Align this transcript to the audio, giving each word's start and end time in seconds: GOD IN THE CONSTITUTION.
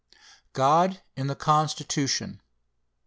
GOD 0.53 1.03
IN 1.15 1.27
THE 1.27 1.35
CONSTITUTION. 1.35 2.41